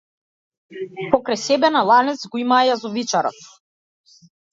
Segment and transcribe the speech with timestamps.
[1.11, 3.45] Покрај себе на ланец го има јазовичарот.